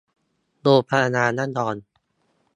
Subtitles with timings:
[0.61, 1.07] โรงพยาบาล
[1.39, 1.75] ระยอง